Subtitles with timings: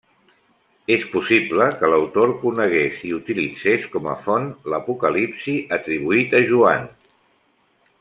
[0.93, 6.93] És possible que l'autor conegués i utilitzés com a font, l'Apocalipsi atribuït a Joan.